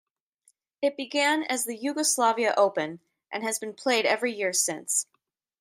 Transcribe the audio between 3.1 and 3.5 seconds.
and